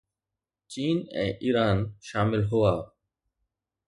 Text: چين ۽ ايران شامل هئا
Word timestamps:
چين 0.71 0.97
۽ 1.23 1.25
ايران 1.43 1.77
شامل 2.07 2.41
هئا 2.55 2.73